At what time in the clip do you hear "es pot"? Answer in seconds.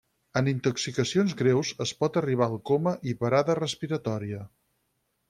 1.85-2.17